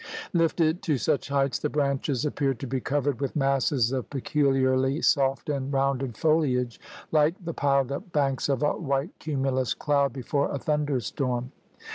[0.33, 5.47] Lifted to such heights, the branches appear to be covered with masses of peculiarly soft
[5.47, 6.79] and rounded foliage
[7.11, 11.51] like the piled up banks of a white cumulus cloud before a thunderstorm.